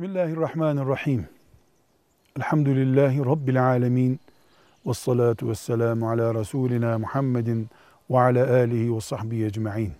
[0.00, 1.28] Bismillahirrahmanirrahim.
[2.36, 4.20] Elhamdülillahi Rabbil alemin.
[4.86, 7.68] Ve salatu ve selamu ala Resulina Muhammedin
[8.10, 9.92] ve ala alihi ve sahbihi ecma'in.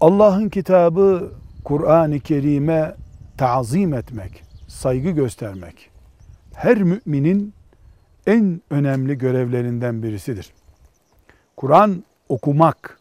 [0.00, 1.32] Allah'ın kitabı
[1.64, 2.94] Kur'an-ı Kerim'e
[3.38, 5.90] tazim etmek, saygı göstermek
[6.54, 7.54] her müminin
[8.26, 10.52] en önemli görevlerinden birisidir.
[11.56, 13.00] Kur'an okumak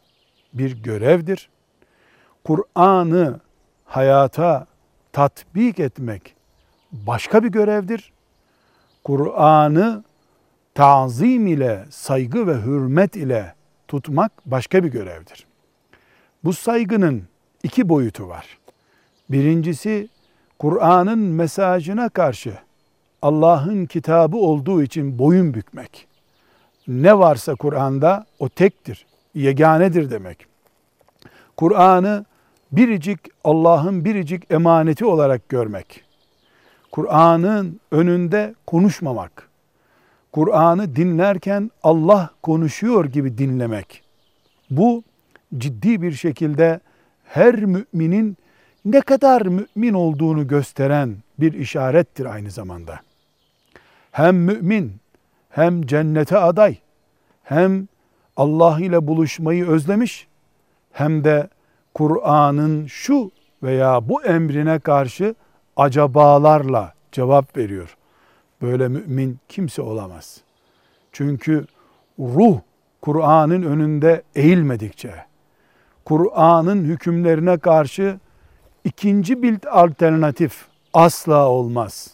[0.53, 1.49] bir görevdir.
[2.43, 3.39] Kur'an'ı
[3.85, 4.67] hayata
[5.13, 6.35] tatbik etmek
[6.91, 8.11] başka bir görevdir.
[9.03, 10.03] Kur'an'ı
[10.75, 13.53] tazim ile, saygı ve hürmet ile
[13.87, 15.47] tutmak başka bir görevdir.
[16.43, 17.23] Bu saygının
[17.63, 18.57] iki boyutu var.
[19.29, 20.09] Birincisi
[20.59, 22.57] Kur'an'ın mesajına karşı
[23.21, 26.07] Allah'ın kitabı olduğu için boyun bükmek.
[26.87, 30.45] Ne varsa Kur'an'da o tektir, yeganedir demek.
[31.57, 32.25] Kur'an'ı
[32.71, 36.03] biricik Allah'ın biricik emaneti olarak görmek.
[36.91, 39.49] Kur'an'ın önünde konuşmamak.
[40.31, 44.03] Kur'an'ı dinlerken Allah konuşuyor gibi dinlemek.
[44.69, 45.03] Bu
[45.57, 46.79] ciddi bir şekilde
[47.25, 48.37] her müminin
[48.85, 52.99] ne kadar mümin olduğunu gösteren bir işarettir aynı zamanda.
[54.11, 54.95] Hem mümin,
[55.49, 56.77] hem cennete aday,
[57.43, 57.87] hem
[58.37, 60.27] Allah ile buluşmayı özlemiş,
[60.91, 61.49] hem de
[61.97, 63.31] Kur'an'ın şu
[63.63, 65.35] veya bu emrine karşı
[65.75, 67.97] acabalarla cevap veriyor.
[68.61, 70.41] Böyle mümin kimse olamaz.
[71.11, 71.65] Çünkü
[72.19, 72.59] ruh
[73.01, 75.13] Kur'an'ın önünde eğilmedikçe,
[76.05, 78.19] Kur'an'ın hükümlerine karşı
[78.83, 82.11] ikinci bir alternatif asla olmaz.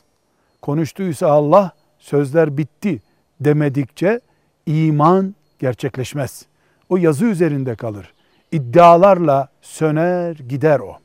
[0.61, 3.02] Konuştuysa Allah sözler bitti
[3.39, 4.20] demedikçe
[4.66, 6.45] iman gerçekleşmez.
[6.89, 8.14] O yazı üzerinde kalır
[8.54, 10.98] iddialarla söner gider o.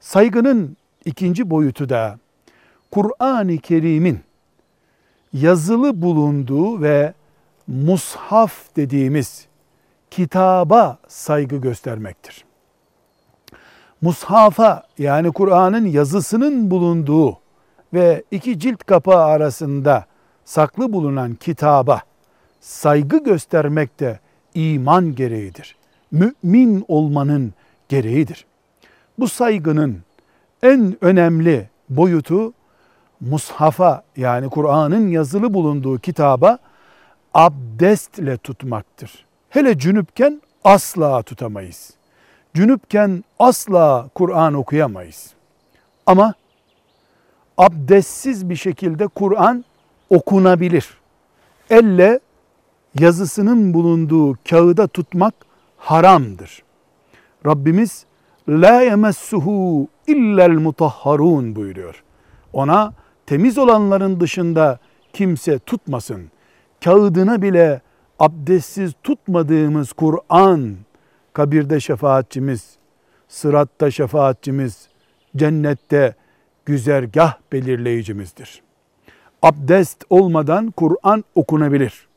[0.00, 2.18] Saygının ikinci boyutu da
[2.90, 4.20] Kur'an-ı Kerim'in
[5.32, 7.14] yazılı bulunduğu ve
[7.66, 9.46] mushaf dediğimiz
[10.10, 12.44] kitaba saygı göstermektir.
[14.00, 17.38] Mushafa yani Kur'an'ın yazısının bulunduğu
[17.94, 20.06] ve iki cilt kapağı arasında
[20.44, 22.00] saklı bulunan kitaba
[22.60, 24.20] saygı göstermek de
[24.54, 25.76] iman gereğidir
[26.16, 27.54] mümin olmanın
[27.88, 28.46] gereğidir.
[29.18, 30.02] Bu saygının
[30.62, 32.52] en önemli boyutu
[33.20, 36.58] mushafa yani Kur'an'ın yazılı bulunduğu kitaba
[37.34, 39.26] abdestle tutmaktır.
[39.50, 41.94] Hele cünüpken asla tutamayız.
[42.54, 45.32] Cünüpken asla Kur'an okuyamayız.
[46.06, 46.34] Ama
[47.58, 49.64] abdestsiz bir şekilde Kur'an
[50.10, 50.88] okunabilir.
[51.70, 52.20] Elle
[53.00, 55.45] yazısının bulunduğu kağıda tutmak
[55.76, 56.62] haramdır.
[57.46, 58.06] Rabbimiz
[58.48, 62.02] la yemessuhu illel mutahharun buyuruyor.
[62.52, 62.92] Ona
[63.26, 64.78] temiz olanların dışında
[65.12, 66.30] kimse tutmasın.
[66.84, 67.80] Kağıdına bile
[68.18, 70.76] abdestsiz tutmadığımız Kur'an
[71.32, 72.76] kabirde şefaatçimiz,
[73.28, 74.88] sıratta şefaatçimiz,
[75.36, 76.14] cennette
[76.66, 78.62] güzergah belirleyicimizdir.
[79.42, 82.08] Abdest olmadan Kur'an okunabilir.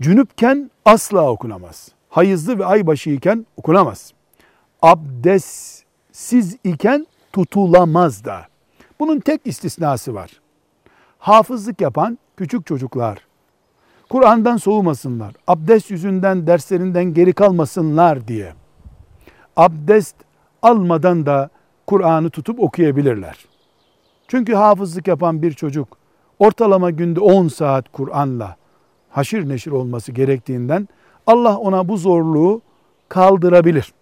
[0.00, 4.12] Cünüpken asla okunamaz hayızlı ve aybaşı iken okunamaz.
[4.82, 8.46] Abdestsiz iken tutulamaz da.
[9.00, 10.30] Bunun tek istisnası var.
[11.18, 13.18] Hafızlık yapan küçük çocuklar
[14.08, 15.34] Kur'an'dan soğumasınlar.
[15.46, 18.52] Abdest yüzünden derslerinden geri kalmasınlar diye.
[19.56, 20.16] Abdest
[20.62, 21.50] almadan da
[21.86, 23.46] Kur'an'ı tutup okuyabilirler.
[24.28, 25.98] Çünkü hafızlık yapan bir çocuk
[26.38, 28.56] ortalama günde 10 saat Kur'an'la
[29.10, 30.88] haşir neşir olması gerektiğinden
[31.26, 32.62] Allah ona bu zorluğu
[33.08, 33.92] kaldırabilir.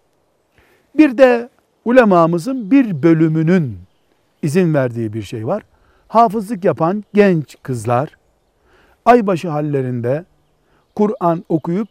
[0.98, 1.48] Bir de
[1.84, 3.78] ulemamızın bir bölümünün
[4.42, 5.62] izin verdiği bir şey var.
[6.08, 8.16] Hafızlık yapan genç kızlar
[9.04, 10.24] aybaşı hallerinde
[10.94, 11.88] Kur'an okuyup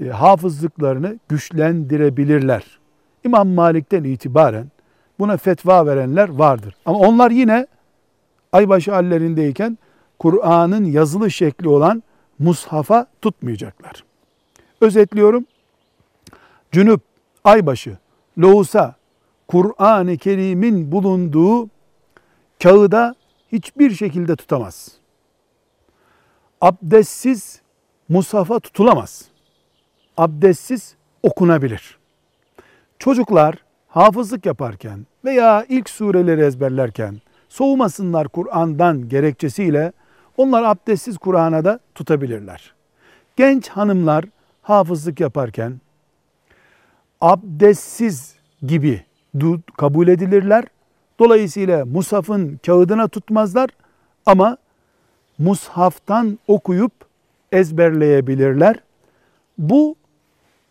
[0.00, 2.78] e, hafızlıklarını güçlendirebilirler.
[3.24, 4.66] İmam Malik'ten itibaren
[5.18, 6.76] buna fetva verenler vardır.
[6.86, 7.66] Ama onlar yine
[8.52, 9.78] aybaşı hallerindeyken
[10.18, 12.02] Kur'an'ın yazılı şekli olan
[12.38, 14.04] mushafa tutmayacaklar.
[14.80, 15.46] Özetliyorum.
[16.72, 17.00] Cünüp,
[17.44, 17.98] aybaşı,
[18.38, 18.94] lohusa,
[19.48, 21.68] Kur'an-ı Kerim'in bulunduğu
[22.62, 23.14] kağıda
[23.52, 24.92] hiçbir şekilde tutamaz.
[26.60, 27.60] Abdestsiz
[28.08, 29.24] mushafa tutulamaz.
[30.16, 31.98] Abdestsiz okunabilir.
[32.98, 33.56] Çocuklar
[33.88, 39.92] hafızlık yaparken veya ilk sureleri ezberlerken soğumasınlar Kur'an'dan gerekçesiyle
[40.36, 42.74] onlar abdestsiz Kur'an'a da tutabilirler.
[43.36, 44.24] Genç hanımlar
[44.64, 45.80] hafızlık yaparken
[47.20, 49.04] abdestsiz gibi
[49.76, 50.64] kabul edilirler.
[51.18, 53.70] Dolayısıyla mushafın kağıdına tutmazlar
[54.26, 54.56] ama
[55.38, 56.92] mushaftan okuyup
[57.52, 58.76] ezberleyebilirler.
[59.58, 59.96] Bu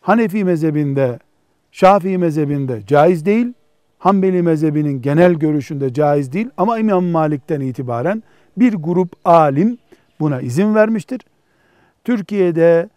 [0.02, 1.20] Hanefi mezhebinde,
[1.72, 3.54] Şafii mezhebinde caiz değil.
[4.00, 8.24] Hanbeli mezhebinin genel görüşünde caiz değil ama İmam Malik'ten itibaren
[8.58, 9.78] bir grup alim
[10.20, 11.22] buna izin vermiştir.
[12.04, 12.90] Türkiye'de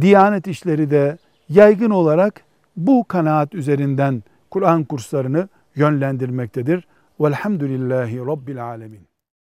[0.00, 1.18] Diyanet işleri de
[1.48, 2.44] yaygın olarak
[2.76, 6.86] bu kanaat üzerinden Kur'an kurslarını yönlendirmektedir.
[7.20, 9.11] Velhamdülillahi Rabbil Alemin.